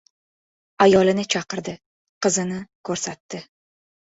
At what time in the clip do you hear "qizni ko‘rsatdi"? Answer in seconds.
2.27-3.45